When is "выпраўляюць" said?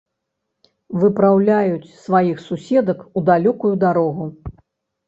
1.03-1.91